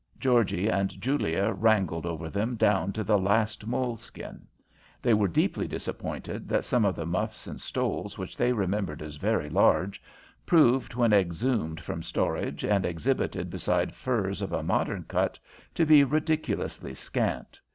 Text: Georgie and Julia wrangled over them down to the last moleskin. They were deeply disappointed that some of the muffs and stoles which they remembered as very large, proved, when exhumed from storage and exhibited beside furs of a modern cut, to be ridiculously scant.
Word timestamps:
Georgie 0.17 0.67
and 0.67 0.99
Julia 0.99 1.51
wrangled 1.55 2.07
over 2.07 2.27
them 2.27 2.55
down 2.55 2.91
to 2.93 3.03
the 3.03 3.19
last 3.19 3.67
moleskin. 3.67 4.47
They 4.99 5.13
were 5.13 5.27
deeply 5.27 5.67
disappointed 5.67 6.49
that 6.49 6.65
some 6.65 6.85
of 6.85 6.95
the 6.95 7.05
muffs 7.05 7.45
and 7.45 7.61
stoles 7.61 8.17
which 8.17 8.35
they 8.35 8.51
remembered 8.51 9.03
as 9.03 9.17
very 9.17 9.47
large, 9.47 10.01
proved, 10.43 10.95
when 10.95 11.13
exhumed 11.13 11.79
from 11.79 12.01
storage 12.01 12.65
and 12.65 12.83
exhibited 12.83 13.51
beside 13.51 13.93
furs 13.93 14.41
of 14.41 14.51
a 14.51 14.63
modern 14.63 15.03
cut, 15.03 15.37
to 15.75 15.85
be 15.85 16.03
ridiculously 16.03 16.95
scant. 16.95 17.61